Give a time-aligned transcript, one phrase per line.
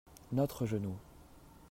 [0.33, 0.97] notre genou.